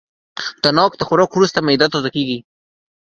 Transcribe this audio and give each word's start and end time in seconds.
د 0.63 0.65
ناک 0.77 0.91
د 0.97 1.01
خوراک 1.07 1.31
وروسته 1.33 1.59
معده 1.65 1.87
تازه 1.93 2.09
کېږي. 2.15 2.37